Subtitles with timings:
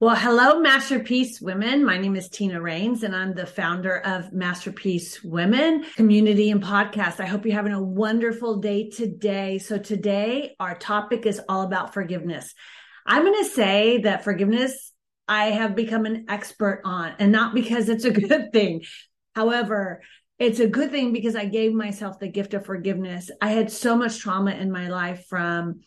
[0.00, 1.84] Well, hello, Masterpiece Women.
[1.84, 7.18] My name is Tina Rains, and I'm the founder of Masterpiece Women community and podcast.
[7.18, 9.58] I hope you're having a wonderful day today.
[9.58, 12.54] So, today, our topic is all about forgiveness.
[13.06, 14.92] I'm going to say that forgiveness,
[15.26, 18.82] I have become an expert on, and not because it's a good thing.
[19.34, 20.02] However,
[20.38, 23.32] it's a good thing because I gave myself the gift of forgiveness.
[23.42, 25.80] I had so much trauma in my life from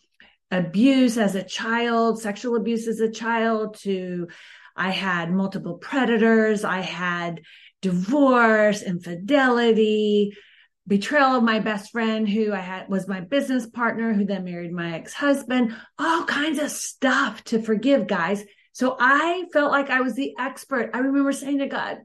[0.52, 4.28] abuse as a child, sexual abuse as a child, to
[4.76, 7.40] I had multiple predators, I had
[7.80, 10.36] divorce, infidelity,
[10.86, 14.72] betrayal of my best friend who I had was my business partner who then married
[14.72, 18.44] my ex-husband, all kinds of stuff to forgive, guys.
[18.72, 20.90] So I felt like I was the expert.
[20.94, 21.98] I remember saying to God,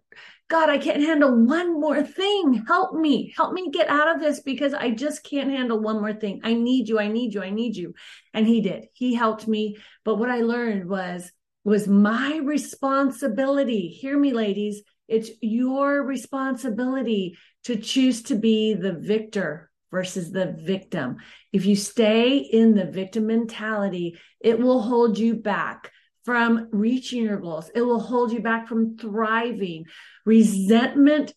[0.49, 2.63] God, I can't handle one more thing.
[2.67, 3.33] Help me.
[3.35, 6.39] Help me get out of this because I just can't handle one more thing.
[6.43, 6.99] I need you.
[6.99, 7.41] I need you.
[7.43, 7.93] I need you.
[8.33, 8.87] And he did.
[8.93, 9.77] He helped me.
[10.05, 11.29] But what I learned was
[11.65, 13.89] was my responsibility.
[13.89, 14.83] Hear me ladies.
[15.09, 21.17] It's your responsibility to choose to be the victor versus the victim.
[21.51, 25.91] If you stay in the victim mentality, it will hold you back
[26.27, 27.71] from reaching your goals.
[27.73, 29.85] It will hold you back from thriving.
[30.25, 31.33] Resentment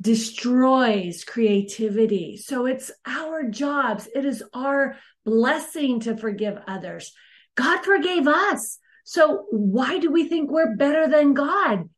[0.00, 2.38] destroys creativity.
[2.38, 4.08] So it's our jobs.
[4.14, 4.96] It is our
[5.26, 7.12] blessing to forgive others.
[7.54, 8.78] God forgave us.
[9.04, 11.90] So why do we think we're better than God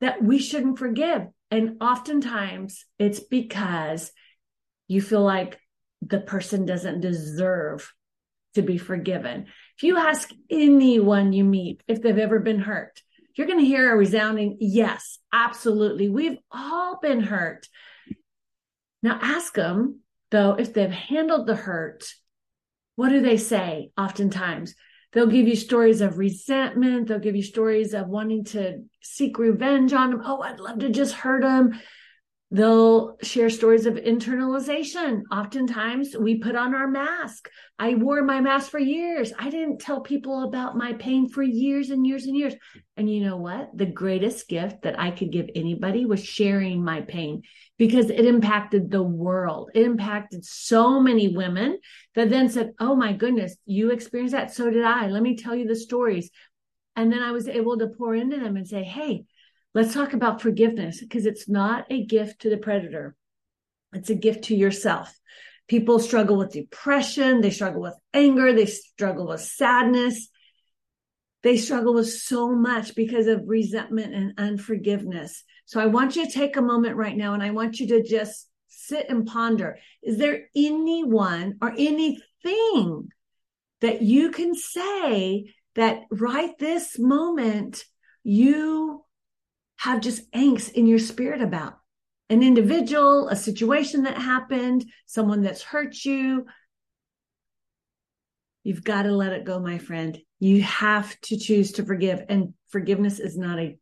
[0.00, 1.26] that we shouldn't forgive?
[1.50, 4.12] And oftentimes it's because
[4.88, 5.60] you feel like
[6.00, 7.92] the person doesn't deserve
[8.54, 9.48] to be forgiven.
[9.76, 13.00] If you ask anyone you meet if they've ever been hurt,
[13.34, 16.08] you're going to hear a resounding yes, absolutely.
[16.08, 17.66] We've all been hurt.
[19.02, 22.04] Now ask them, though, if they've handled the hurt,
[22.96, 24.74] what do they say oftentimes?
[25.12, 27.08] They'll give you stories of resentment.
[27.08, 30.22] They'll give you stories of wanting to seek revenge on them.
[30.24, 31.78] Oh, I'd love to just hurt them.
[32.54, 35.22] They'll share stories of internalization.
[35.32, 37.48] Oftentimes we put on our mask.
[37.78, 39.32] I wore my mask for years.
[39.38, 42.52] I didn't tell people about my pain for years and years and years.
[42.98, 43.70] And you know what?
[43.74, 47.40] The greatest gift that I could give anybody was sharing my pain
[47.78, 49.70] because it impacted the world.
[49.74, 51.78] It impacted so many women
[52.14, 54.52] that then said, Oh my goodness, you experienced that.
[54.52, 55.06] So did I.
[55.06, 56.30] Let me tell you the stories.
[56.96, 59.24] And then I was able to pour into them and say, Hey,
[59.74, 63.16] Let's talk about forgiveness because it's not a gift to the predator.
[63.94, 65.12] It's a gift to yourself.
[65.68, 67.40] People struggle with depression.
[67.40, 68.52] They struggle with anger.
[68.52, 70.28] They struggle with sadness.
[71.42, 75.42] They struggle with so much because of resentment and unforgiveness.
[75.64, 78.02] So I want you to take a moment right now and I want you to
[78.02, 79.78] just sit and ponder.
[80.02, 83.08] Is there anyone or anything
[83.80, 87.84] that you can say that right this moment
[88.22, 89.04] you
[89.82, 91.76] have just angst in your spirit about
[92.30, 96.46] an individual, a situation that happened, someone that's hurt you.
[98.62, 100.16] You've got to let it go, my friend.
[100.38, 103.76] You have to choose to forgive and forgiveness is not a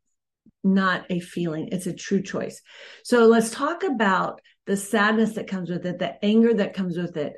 [0.65, 1.69] not a feeling.
[1.71, 2.63] It's a true choice.
[3.05, 7.19] So let's talk about the sadness that comes with it, the anger that comes with
[7.19, 7.35] it.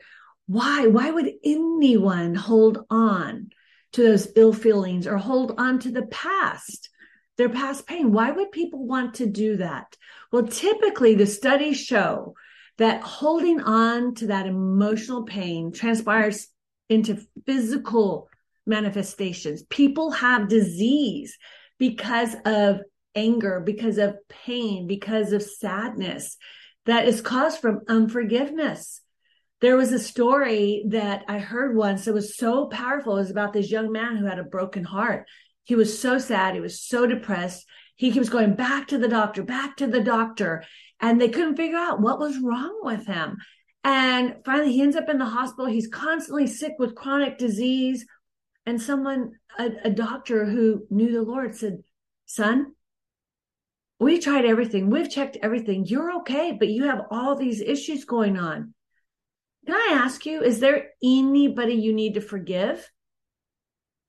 [0.47, 0.87] Why?
[0.87, 3.51] Why would anyone hold on
[3.95, 6.91] to those ill feelings or hold on to the past?
[7.37, 8.13] Their past pain.
[8.13, 9.97] Why would people want to do that?
[10.31, 12.35] Well, typically the studies show
[12.79, 16.49] that holding on to that emotional pain transpires
[16.89, 18.29] into physical
[18.67, 19.63] manifestations.
[19.65, 21.37] People have disease
[21.79, 22.81] because of
[23.15, 26.37] anger, because of pain, because of sadness
[26.87, 29.01] that is caused from unforgiveness.
[29.61, 33.17] There was a story that I heard once that was so powerful.
[33.17, 35.27] It was about this young man who had a broken heart
[35.65, 36.55] he was so sad.
[36.55, 37.67] He was so depressed.
[37.97, 40.65] He keeps going back to the doctor, back to the doctor.
[41.01, 43.39] And they couldn't figure out what was wrong with him.
[43.85, 45.67] And finally, he ends up in the hospital.
[45.67, 48.07] He's constantly sick with chronic disease.
[48.67, 51.83] And someone, a, a doctor who knew the Lord said,
[52.27, 52.73] Son,
[53.99, 54.91] we tried everything.
[54.91, 55.87] We've checked everything.
[55.87, 58.75] You're okay, but you have all these issues going on.
[59.67, 62.89] Can I ask you, is there anybody you need to forgive?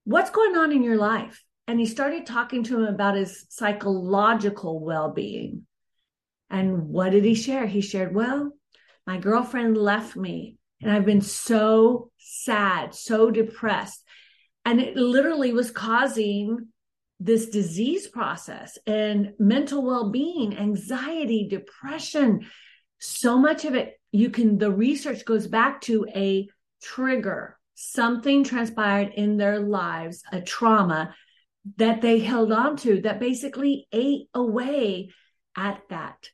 [0.05, 1.43] what's going on in your life?
[1.67, 5.65] And he started talking to him about his psychological well being.
[6.49, 7.65] And what did he share?
[7.65, 8.51] He shared, Well,
[9.07, 14.03] my girlfriend left me and I've been so sad, so depressed.
[14.65, 16.67] And it literally was causing
[17.19, 22.45] this disease process and mental well being, anxiety, depression.
[22.99, 26.47] So much of it, you can, the research goes back to a
[26.81, 31.13] trigger something transpired in their lives, a trauma
[31.77, 35.09] that they held on to that basically ate away
[35.55, 36.29] at that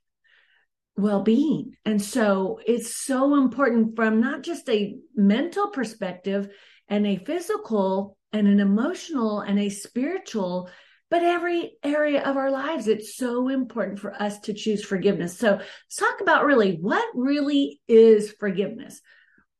[0.97, 1.73] well-being.
[1.85, 6.49] And so it's so important from not just a mental perspective
[6.87, 10.69] and a physical and an emotional and a spiritual
[11.09, 15.37] but every area of our lives it's so important for us to choose forgiveness.
[15.37, 19.01] So let's talk about really what really is forgiveness.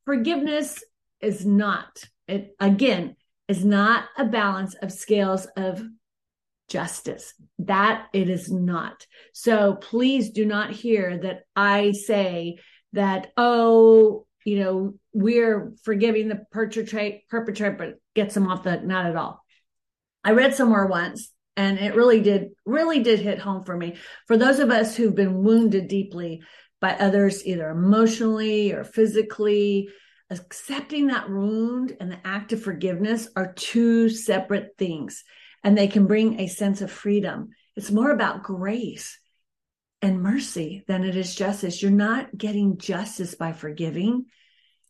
[0.06, 0.84] Forgiveness
[1.22, 3.16] is not it again
[3.50, 5.84] is not a balance of scales of
[6.70, 7.34] justice.
[7.58, 9.06] That it is not.
[9.34, 12.60] So please do not hear that I say
[12.94, 19.16] that, oh, you know, we're forgiving the perpetrator, but gets them off the, not at
[19.16, 19.44] all.
[20.24, 23.96] I read somewhere once and it really did, really did hit home for me.
[24.28, 26.44] For those of us who've been wounded deeply
[26.80, 29.90] by others, either emotionally or physically,
[30.30, 35.24] accepting that wound and the act of forgiveness are two separate things
[35.64, 37.50] and they can bring a sense of freedom.
[37.76, 39.20] It's more about grace
[40.02, 41.82] and mercy than it is justice.
[41.82, 44.26] You're not getting justice by forgiving.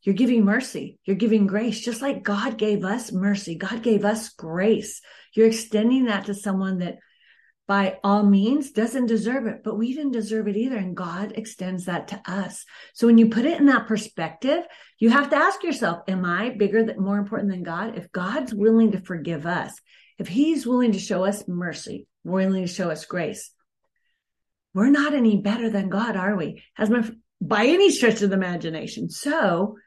[0.03, 0.99] You're giving mercy.
[1.05, 3.55] You're giving grace, just like God gave us mercy.
[3.55, 5.01] God gave us grace.
[5.33, 6.99] You're extending that to someone that
[7.69, 10.75] by all means doesn't deserve it, but we didn't deserve it either.
[10.75, 12.65] And God extends that to us.
[12.95, 14.63] So when you put it in that perspective,
[14.97, 17.95] you have to ask yourself, am I bigger than more important than God?
[17.95, 19.79] If God's willing to forgive us,
[20.17, 23.51] if he's willing to show us mercy, willing to show us grace,
[24.73, 26.63] we're not any better than God, are we?
[26.73, 27.07] Has my,
[27.39, 29.11] by any stretch of the imagination.
[29.11, 29.77] So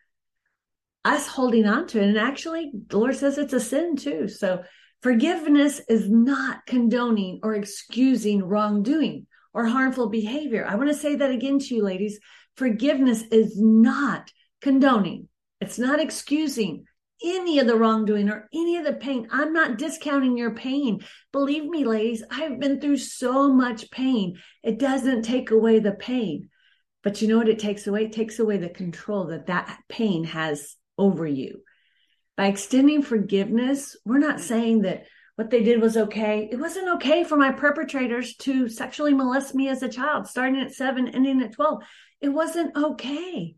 [1.05, 4.29] us holding on to it, and actually the Lord says it's a sin too.
[4.29, 4.63] So
[5.03, 10.65] Forgiveness is not condoning or excusing wrongdoing or harmful behavior.
[10.65, 12.21] I want to say that again to you, ladies.
[12.57, 15.29] Forgiveness is not condoning,
[15.61, 16.85] it's not excusing
[17.25, 19.29] any of the wrongdoing or any of the pain.
[19.31, 21.01] I'm not discounting your pain.
[21.33, 24.39] Believe me, ladies, I've been through so much pain.
[24.63, 26.49] It doesn't take away the pain.
[27.03, 28.05] But you know what it takes away?
[28.05, 31.63] It takes away the control that that pain has over you
[32.37, 35.05] by extending forgiveness, we're not saying that
[35.37, 36.49] what they did was okay.
[36.51, 40.73] It wasn't okay for my perpetrators to sexually molest me as a child, starting at
[40.73, 41.83] seven, ending at 12.
[42.21, 43.57] It wasn't okay.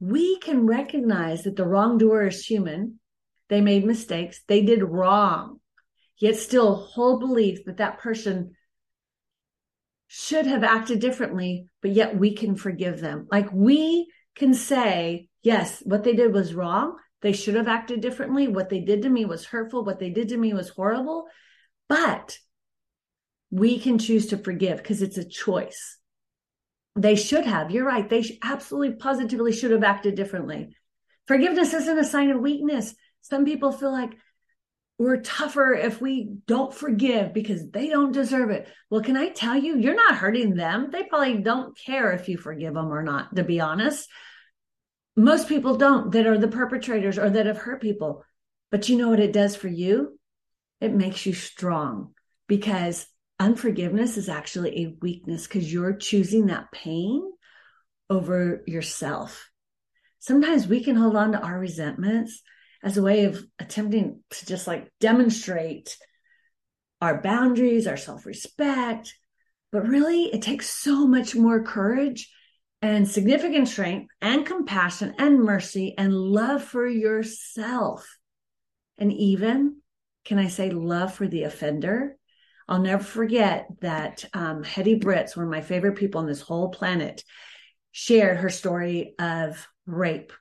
[0.00, 3.00] We can recognize that the wrongdoer is human.
[3.48, 4.40] They made mistakes.
[4.46, 5.60] They did wrong,
[6.18, 8.54] yet still hold belief that that person
[10.06, 13.26] should have acted differently, but yet we can forgive them.
[13.30, 18.48] Like we can say, yes, what they did was wrong, they should have acted differently.
[18.48, 19.84] What they did to me was hurtful.
[19.84, 21.26] What they did to me was horrible.
[21.88, 22.38] But
[23.50, 25.98] we can choose to forgive because it's a choice.
[26.96, 27.70] They should have.
[27.70, 28.08] You're right.
[28.08, 30.76] They absolutely positively should have acted differently.
[31.26, 32.94] Forgiveness isn't a sign of weakness.
[33.22, 34.12] Some people feel like
[34.98, 38.68] we're tougher if we don't forgive because they don't deserve it.
[38.90, 40.88] Well, can I tell you, you're not hurting them.
[40.90, 44.08] They probably don't care if you forgive them or not, to be honest.
[45.18, 48.24] Most people don't that are the perpetrators or that have hurt people.
[48.70, 50.16] But you know what it does for you?
[50.80, 52.14] It makes you strong
[52.46, 53.04] because
[53.40, 57.20] unforgiveness is actually a weakness because you're choosing that pain
[58.08, 59.50] over yourself.
[60.20, 62.40] Sometimes we can hold on to our resentments
[62.84, 65.96] as a way of attempting to just like demonstrate
[67.00, 69.12] our boundaries, our self respect.
[69.72, 72.32] But really, it takes so much more courage
[72.80, 78.18] and significant strength and compassion and mercy and love for yourself.
[78.98, 79.76] And even,
[80.24, 82.16] can I say, love for the offender?
[82.68, 86.68] I'll never forget that um, Hettie Brittz, one of my favorite people on this whole
[86.68, 87.24] planet,
[87.92, 90.32] shared her story of rape.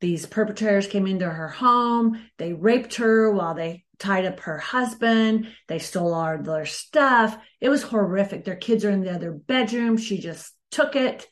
[0.00, 2.20] These perpetrators came into her home.
[2.36, 5.48] They raped her while they tied up her husband.
[5.68, 7.36] They stole all their stuff.
[7.60, 8.44] It was horrific.
[8.44, 9.96] Their kids are in the other bedroom.
[9.96, 11.26] She just took it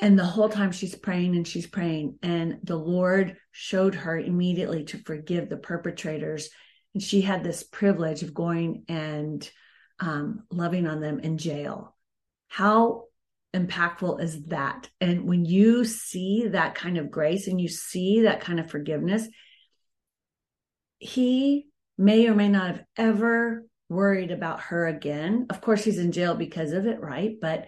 [0.00, 4.84] and the whole time she's praying and she's praying, and the Lord showed her immediately
[4.84, 6.48] to forgive the perpetrators.
[6.94, 9.48] And she had this privilege of going and
[10.00, 11.96] um, loving on them in jail.
[12.48, 13.04] How
[13.54, 14.88] impactful is that?
[15.00, 19.28] And when you see that kind of grace and you see that kind of forgiveness,
[20.98, 25.46] he may or may not have ever worried about her again.
[25.50, 27.36] Of course, he's in jail because of it, right?
[27.40, 27.66] But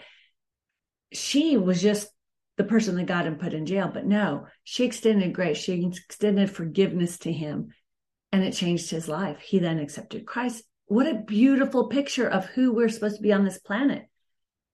[1.13, 2.09] she was just
[2.57, 3.91] the person that got him put in jail.
[3.93, 5.59] But no, she extended grace.
[5.59, 7.69] She extended forgiveness to him
[8.33, 9.41] and it changed his life.
[9.41, 10.65] He then accepted Christ.
[10.87, 14.05] What a beautiful picture of who we're supposed to be on this planet.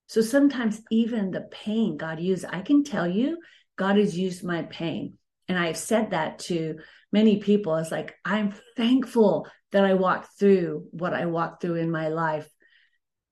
[0.07, 3.37] So sometimes even the pain God used, I can tell you,
[3.75, 5.17] God has used my pain.
[5.47, 6.77] And I've said that to
[7.11, 7.75] many people.
[7.75, 12.47] It's like, I'm thankful that I walked through what I walked through in my life.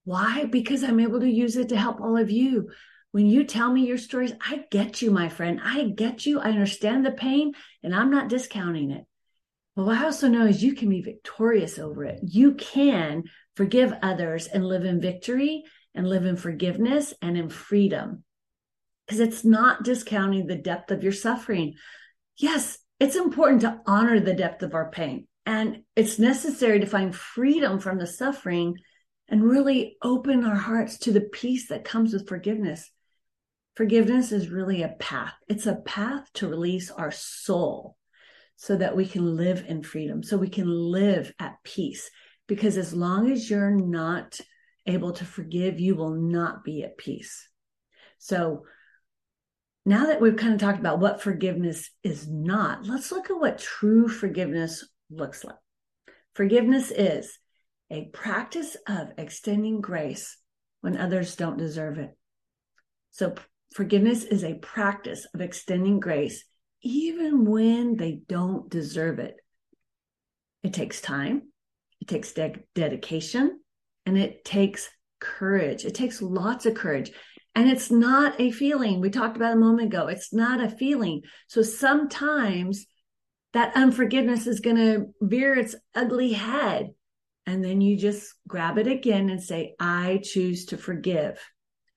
[0.04, 0.46] Why?
[0.46, 2.70] Because I'm able to use it to help all of you.
[3.12, 5.60] When you tell me your stories, I get you, my friend.
[5.64, 6.40] I get you.
[6.40, 7.54] I understand the pain
[7.84, 9.06] and I'm not discounting it.
[9.76, 12.20] But what I also know is you can be victorious over it.
[12.24, 13.24] You can
[13.56, 15.64] forgive others and live in victory
[15.94, 18.24] and live in forgiveness and in freedom.
[19.06, 21.76] Because it's not discounting the depth of your suffering.
[22.38, 25.28] Yes, it's important to honor the depth of our pain.
[25.46, 28.76] And it's necessary to find freedom from the suffering
[29.28, 32.90] and really open our hearts to the peace that comes with forgiveness.
[33.76, 35.34] Forgiveness is really a path.
[35.48, 37.96] It's a path to release our soul
[38.58, 42.10] so that we can live in freedom, so we can live at peace.
[42.48, 44.40] Because as long as you're not
[44.86, 47.48] able to forgive, you will not be at peace.
[48.20, 48.66] So
[49.86, 53.58] now that we've kind of talked about what forgiveness is not, let's look at what
[53.58, 55.56] true forgiveness looks like.
[56.36, 57.40] Forgiveness is
[57.90, 60.38] a practice of extending grace
[60.82, 62.16] when others don't deserve it.
[63.12, 63.34] So,
[63.74, 66.44] forgiveness is a practice of extending grace
[66.84, 69.36] even when they don't deserve it.
[70.64, 71.44] It takes time,
[72.00, 73.60] it takes de- dedication,
[74.06, 75.86] and it takes courage.
[75.86, 77.12] It takes lots of courage.
[77.54, 79.02] And it's not a feeling.
[79.02, 80.08] We talked about a moment ago.
[80.08, 81.22] It's not a feeling.
[81.48, 82.86] So sometimes
[83.54, 86.92] that unforgiveness is going to veer its ugly head.
[87.46, 91.40] And then you just grab it again and say, I choose to forgive.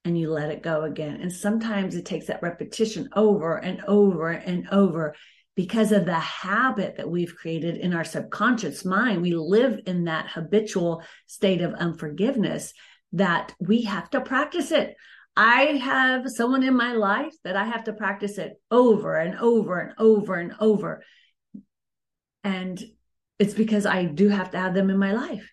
[0.04, 1.20] And you let it go again.
[1.22, 5.14] And sometimes it takes that repetition over and over and over
[5.56, 9.22] because of the habit that we've created in our subconscious mind.
[9.22, 12.74] We live in that habitual state of unforgiveness
[13.12, 14.96] that we have to practice it.
[15.36, 19.78] I have someone in my life that I have to practice it over and over
[19.78, 21.02] and over and over.
[22.42, 22.82] And
[23.38, 25.50] it's because I do have to have them in my life.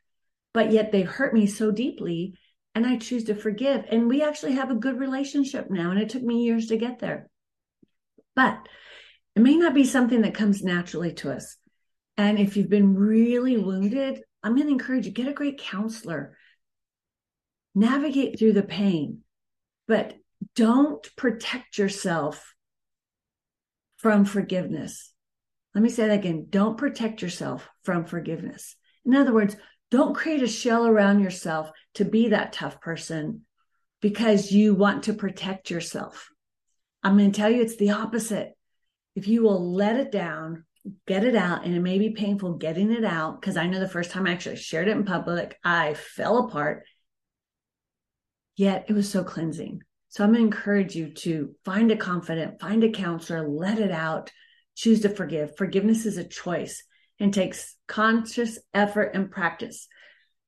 [0.53, 2.35] But yet they've hurt me so deeply
[2.75, 3.85] and I choose to forgive.
[3.89, 5.91] And we actually have a good relationship now.
[5.91, 7.29] And it took me years to get there.
[8.35, 8.59] But
[9.35, 11.57] it may not be something that comes naturally to us.
[12.17, 16.37] And if you've been really wounded, I'm going to encourage you get a great counselor.
[17.75, 19.23] Navigate through the pain
[19.91, 20.13] but
[20.55, 22.55] don't protect yourself
[23.97, 25.11] from forgiveness.
[25.75, 26.47] Let me say that again.
[26.49, 28.77] Don't protect yourself from forgiveness.
[29.05, 29.57] In other words,
[29.91, 33.41] don't create a shell around yourself to be that tough person
[34.01, 36.29] because you want to protect yourself.
[37.03, 38.53] I'm going to tell you it's the opposite.
[39.15, 40.65] If you will let it down,
[41.05, 43.87] get it out, and it may be painful getting it out, because I know the
[43.87, 46.83] first time I actually shared it in public, I fell apart
[48.55, 49.81] yet it was so cleansing.
[50.09, 53.91] So I'm going to encourage you to find a confidant, find a counselor, let it
[53.91, 54.31] out,
[54.75, 55.55] choose to forgive.
[55.57, 56.83] Forgiveness is a choice
[57.21, 59.87] and takes conscious effort and practice.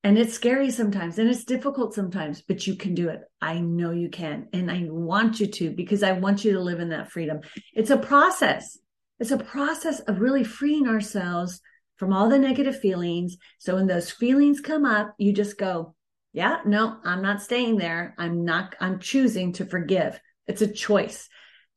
[0.02, 3.20] And it's scary sometimes and it's difficult sometimes, but you can do it.
[3.40, 4.48] I know you can.
[4.52, 7.40] And I want you to because I want you to live in that freedom.
[7.72, 8.76] It's a process.
[9.18, 11.60] It's a process of really freeing ourselves
[11.96, 13.38] from all the negative feelings.
[13.58, 15.94] So when those feelings come up, you just go,
[16.34, 18.14] yeah, no, I'm not staying there.
[18.18, 20.20] I'm not, I'm choosing to forgive.
[20.46, 21.28] It's a choice.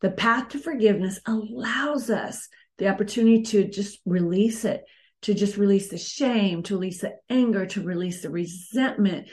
[0.01, 4.83] The path to forgiveness allows us the opportunity to just release it,
[5.23, 9.27] to just release the shame, to release the anger, to release the resentment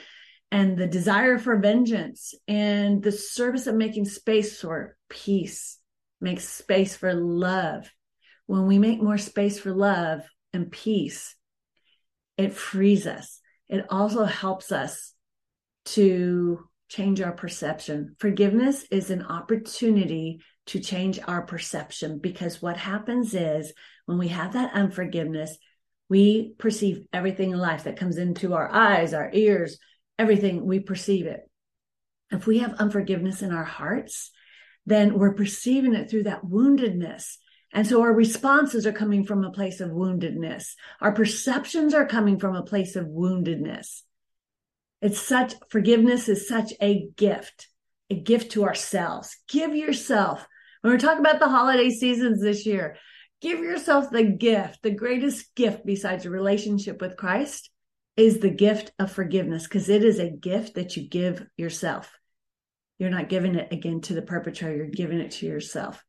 [0.51, 5.79] and the desire for vengeance and the service of making space for peace,
[6.21, 7.91] make space for love.
[8.47, 10.21] When we make more space for love
[10.53, 11.35] and peace,
[12.37, 13.39] it frees us.
[13.69, 15.13] It also helps us
[15.85, 18.15] to change our perception.
[18.19, 23.73] Forgiveness is an opportunity to change our perception because what happens is
[24.05, 25.57] when we have that unforgiveness,
[26.09, 29.77] we perceive everything in life that comes into our eyes, our ears,
[30.17, 31.41] everything, we perceive it.
[32.31, 34.31] If we have unforgiveness in our hearts,
[34.85, 37.37] then we're perceiving it through that woundedness.
[37.73, 40.73] And so our responses are coming from a place of woundedness.
[41.01, 44.01] Our perceptions are coming from a place of woundedness.
[45.01, 47.67] It's such forgiveness is such a gift,
[48.09, 49.37] a gift to ourselves.
[49.47, 50.47] Give yourself,
[50.85, 52.95] when we're talking about the holiday seasons this year,
[53.41, 54.83] give yourself the gift.
[54.83, 57.71] The greatest gift besides a relationship with Christ
[58.15, 62.15] is the gift of forgiveness because it is a gift that you give yourself.
[62.99, 66.05] You're not giving it again to the perpetrator, you're giving it to yourself.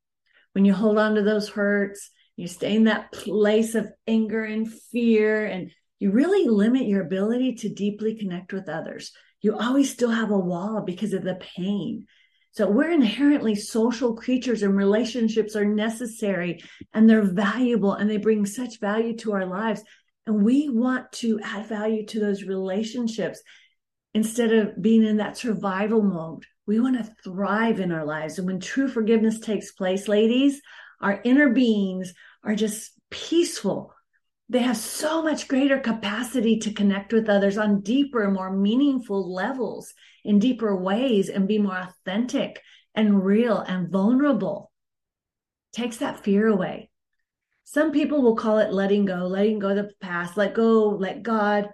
[0.53, 4.71] When you hold on to those hurts, you stay in that place of anger and
[4.71, 9.13] fear and you really limit your ability to deeply connect with others.
[9.41, 12.09] You always still have a wall because of the pain.
[12.57, 16.63] So we're inherently social creatures and relationships are necessary
[16.95, 19.83] and they're valuable and they bring such value to our lives.
[20.27, 23.43] And we want to add value to those relationships
[24.15, 26.45] instead of being in that survival mode.
[26.67, 28.39] We want to thrive in our lives.
[28.39, 30.63] And when true forgiveness takes place, ladies,
[31.03, 33.93] our inner beings are just peaceful.
[34.49, 39.93] They have so much greater capacity to connect with others on deeper, more meaningful levels
[40.25, 42.63] in deeper ways and be more authentic
[42.95, 44.71] and real and vulnerable.
[45.73, 46.91] Takes that fear away.
[47.65, 51.25] Some people will call it letting go, letting go of the past, let go, let
[51.25, 51.69] God.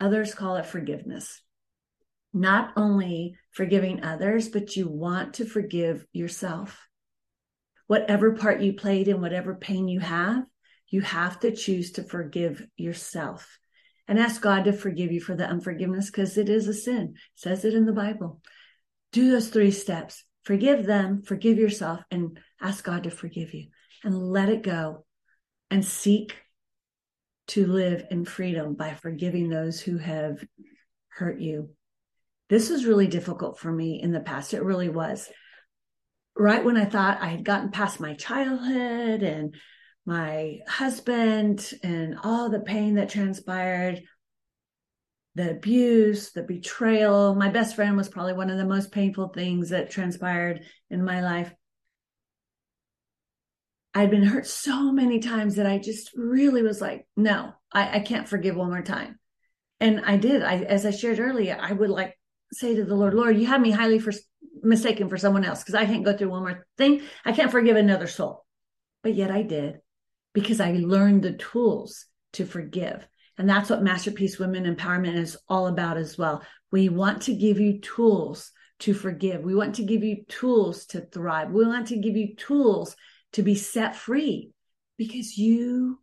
[0.00, 1.40] Others call it forgiveness.
[2.34, 6.86] Not only forgiving others, but you want to forgive yourself.
[7.86, 10.44] Whatever part you played in, whatever pain you have,
[10.88, 13.58] you have to choose to forgive yourself
[14.08, 17.14] and ask God to forgive you for the unforgiveness because it is a sin.
[17.16, 18.40] It says it in the Bible.
[19.12, 20.24] Do those three steps.
[20.44, 23.68] Forgive them, forgive yourself, and ask God to forgive you
[24.04, 25.04] and let it go
[25.70, 26.36] and seek
[27.48, 30.44] to live in freedom by forgiving those who have
[31.08, 31.70] hurt you.
[32.48, 34.54] This was really difficult for me in the past.
[34.54, 35.28] It really was.
[36.36, 39.54] Right when I thought I had gotten past my childhood and
[40.06, 44.02] my husband and all the pain that transpired,
[45.34, 47.34] the abuse, the betrayal.
[47.34, 51.20] My best friend was probably one of the most painful things that transpired in my
[51.20, 51.52] life.
[53.94, 58.00] I'd been hurt so many times that I just really was like, no, I, I
[58.00, 59.18] can't forgive one more time.
[59.80, 60.42] And I did.
[60.42, 62.16] I, as I shared earlier, I would like
[62.52, 64.12] say to the Lord, Lord, you have me highly for
[64.62, 67.02] mistaken for someone else because I can't go through one more thing.
[67.24, 68.44] I can't forgive another soul.
[69.02, 69.80] But yet I did
[70.36, 73.08] because I learned the tools to forgive.
[73.38, 76.42] And that's what Masterpiece Women Empowerment is all about as well.
[76.70, 79.40] We want to give you tools to forgive.
[79.40, 81.52] We want to give you tools to thrive.
[81.52, 82.96] We want to give you tools
[83.32, 84.50] to be set free
[84.98, 86.00] because you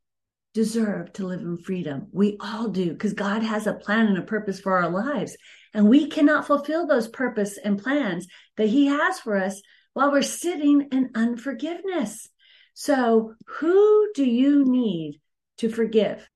[0.56, 2.08] deserve to live in freedom.
[2.12, 5.38] We all do because God has a plan and a purpose for our lives.
[5.76, 8.26] And we cannot fulfill those purpose and plans
[8.58, 9.62] that he has for us
[9.94, 12.30] while we're sitting in unforgiveness.
[12.74, 15.22] So who do you need
[15.58, 16.28] to forgive?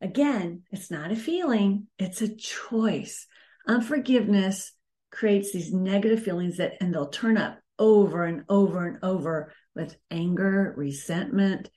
[0.00, 3.26] Again, it's not a feeling, it's a choice.
[3.66, 4.72] Unforgiveness
[5.10, 9.96] creates these negative feelings that, and they'll turn up over and over and over with
[10.10, 11.70] anger, resentment,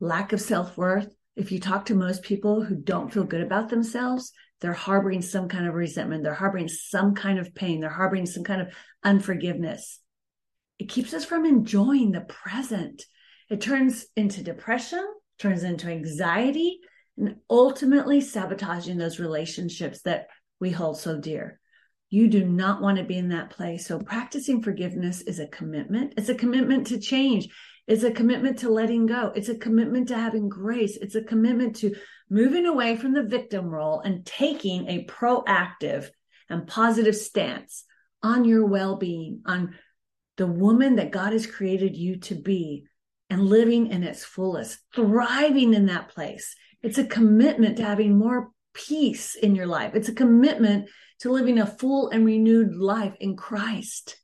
[0.00, 1.08] lack of self worth.
[1.36, 5.48] If you talk to most people who don't feel good about themselves, they're harboring some
[5.48, 6.22] kind of resentment.
[6.22, 7.80] They're harboring some kind of pain.
[7.80, 8.68] They're harboring some kind of
[9.02, 9.98] unforgiveness.
[10.82, 13.04] It keeps us from enjoying the present.
[13.48, 15.06] It turns into depression,
[15.38, 16.80] turns into anxiety,
[17.16, 20.26] and ultimately sabotaging those relationships that
[20.58, 21.60] we hold so dear.
[22.10, 23.86] You do not want to be in that place.
[23.86, 26.14] So practicing forgiveness is a commitment.
[26.16, 27.48] It's a commitment to change.
[27.86, 29.30] It's a commitment to letting go.
[29.36, 30.96] It's a commitment to having grace.
[30.96, 31.94] It's a commitment to
[32.28, 36.08] moving away from the victim role and taking a proactive
[36.50, 37.84] and positive stance
[38.20, 39.76] on your well-being, on
[40.36, 42.84] the woman that God has created you to be
[43.30, 46.54] and living in its fullest, thriving in that place.
[46.82, 49.94] It's a commitment to having more peace in your life.
[49.94, 50.88] It's a commitment
[51.20, 54.18] to living a full and renewed life in Christ.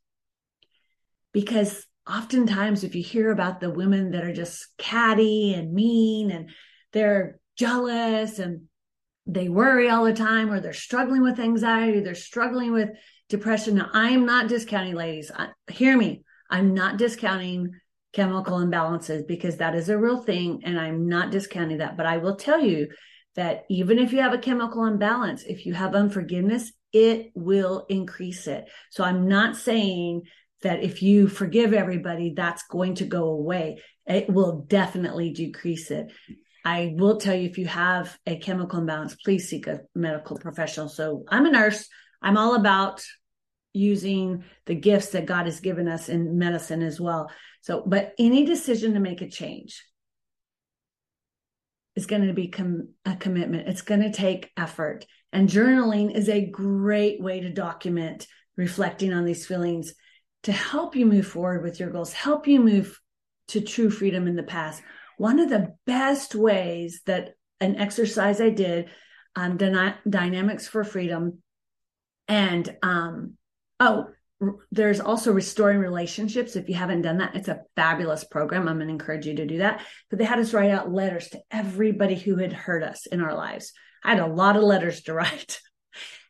[1.33, 6.51] Because oftentimes, if you hear about the women that are just catty and mean and
[6.93, 8.63] they're jealous and
[9.27, 12.89] they worry all the time, or they're struggling with anxiety, they're struggling with
[13.29, 13.77] depression.
[13.77, 15.31] Now, I am not discounting, ladies.
[15.35, 16.23] I, hear me.
[16.51, 17.73] I'm not discounting
[18.13, 20.63] chemical imbalances because that is a real thing.
[20.65, 21.97] And I'm not discounting that.
[21.97, 22.89] But I will tell you
[23.37, 28.47] that even if you have a chemical imbalance, if you have unforgiveness, it will increase
[28.47, 28.65] it.
[28.91, 30.23] So I'm not saying
[30.63, 33.81] that if you forgive everybody, that's going to go away.
[34.07, 36.11] It will definitely decrease it.
[36.65, 40.89] I will tell you if you have a chemical imbalance, please seek a medical professional.
[40.89, 41.89] So I'm a nurse.
[42.23, 43.05] I'm all about
[43.73, 47.31] using the gifts that God has given us in medicine as well.
[47.61, 49.85] So, but any decision to make a change
[51.95, 53.69] is going to be com- a commitment.
[53.69, 55.05] It's going to take effort.
[55.33, 58.27] And journaling is a great way to document
[58.57, 59.95] reflecting on these feelings
[60.45, 62.99] to help you move forward with your goals, help you move
[63.49, 64.83] to true freedom in the past.
[65.17, 68.89] One of the best ways that an exercise I did
[69.37, 69.57] on
[70.09, 71.43] dynamics for freedom
[72.29, 73.35] and um,
[73.81, 74.09] oh
[74.71, 78.87] there's also restoring relationships if you haven't done that it's a fabulous program i'm going
[78.87, 82.15] to encourage you to do that but they had us write out letters to everybody
[82.15, 83.73] who had hurt us in our lives
[84.05, 85.61] i had a lot of letters to write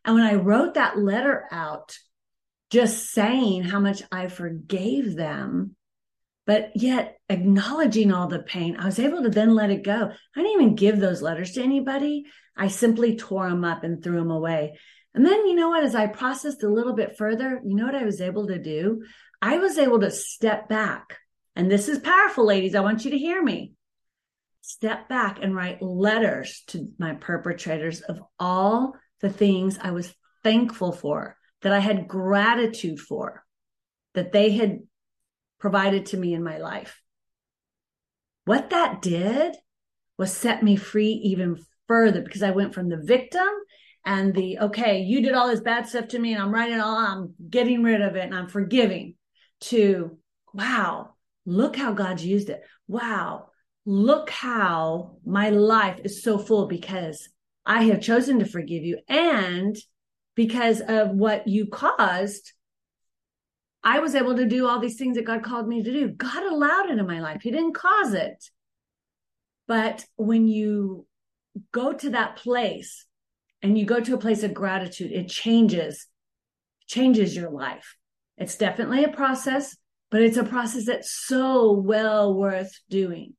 [0.05, 1.95] and when i wrote that letter out
[2.71, 5.77] just saying how much i forgave them
[6.47, 10.11] But yet, acknowledging all the pain, I was able to then let it go.
[10.35, 12.25] I didn't even give those letters to anybody.
[12.57, 14.79] I simply tore them up and threw them away.
[15.19, 17.97] And then, you know what, as I processed a little bit further, you know what
[17.97, 19.03] I was able to do?
[19.43, 21.19] I was able to step back.
[21.57, 22.77] And this is powerful, ladies.
[22.77, 23.73] I want you to hear me.
[24.61, 30.93] Step back and write letters to my perpetrators of all the things I was thankful
[30.93, 33.45] for, that I had gratitude for,
[34.15, 34.83] that they had
[35.59, 37.03] provided to me in my life.
[38.45, 39.57] What that did
[40.17, 41.57] was set me free even
[41.89, 43.49] further because I went from the victim
[44.09, 46.97] and the, okay, you did all this bad stuff to me and I'm writing all,
[46.97, 49.17] I'm getting rid of it and I'm forgiving
[49.61, 50.17] to,
[50.55, 51.11] wow,
[51.45, 52.63] look how God's used it.
[52.87, 53.51] Wow,
[53.85, 57.29] look how my life is so full because
[57.67, 58.99] I have chosen to forgive you.
[59.11, 59.77] And
[60.35, 62.55] because of what you caused,
[63.85, 66.09] I was able to do all these things that God called me to do.
[66.09, 67.43] God allowed it in my life.
[67.43, 68.43] He didn't cause it.
[69.67, 71.05] But when you
[71.73, 73.05] go to that place
[73.63, 76.07] and you go to a place of gratitude, it changes,
[76.87, 77.97] changes your life.
[78.37, 79.77] It's definitely a process,
[80.11, 83.35] but it's a process that's so well worth doing.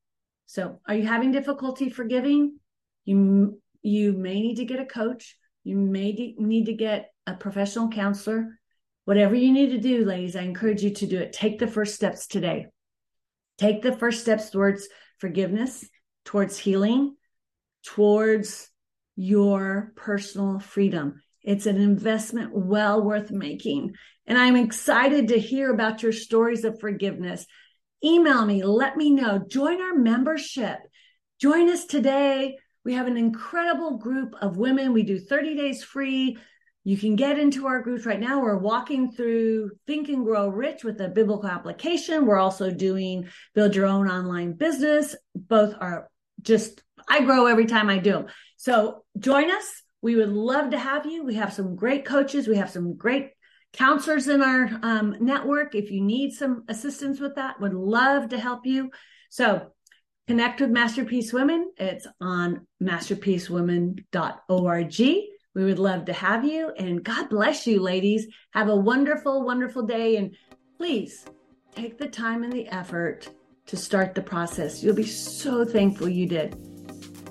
[0.45, 2.59] So are you having difficulty forgiving?
[3.05, 5.37] You, you may need to get a coach.
[5.63, 8.59] You may need to get a professional counselor
[9.09, 11.33] Whatever you need to do, ladies, I encourage you to do it.
[11.33, 12.67] Take the first steps today.
[13.57, 15.89] Take the first steps towards forgiveness,
[16.25, 17.15] towards healing,
[17.83, 18.69] towards
[19.19, 21.21] your personal freedom.
[21.43, 23.95] It's an investment well worth making.
[24.25, 27.45] And I'm excited to hear about your stories of forgiveness.
[28.03, 29.43] Email me, let me know.
[29.45, 30.79] Join our membership.
[31.41, 32.57] Join us today.
[32.85, 34.93] We have an incredible group of women.
[34.93, 36.37] We do 30 days free
[36.89, 38.41] you can get into our groups right now.
[38.41, 42.25] We're walking through Think and Grow Rich with a biblical application.
[42.25, 45.15] We're also doing Build Your Own Online Business.
[45.35, 46.09] Both are
[46.41, 48.27] just, I grow every time I do.
[48.57, 49.81] So join us.
[50.01, 51.25] We would love to have you.
[51.25, 52.47] We have some great coaches.
[52.47, 53.31] We have some great
[53.73, 55.75] counselors in our um, network.
[55.75, 58.89] If you need some assistance with that, would love to help you.
[59.29, 59.73] So
[60.27, 61.71] connect with Masterpiece Women.
[61.77, 64.99] It's on masterpiecewomen.org.
[65.55, 66.71] We would love to have you.
[66.77, 68.27] And God bless you, ladies.
[68.51, 70.17] Have a wonderful, wonderful day.
[70.17, 70.35] And
[70.77, 71.25] please
[71.75, 73.29] take the time and the effort
[73.65, 74.83] to start the process.
[74.83, 76.78] You'll be so thankful you did.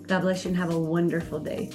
[0.08, 1.68] God bless you and have a wonderful day.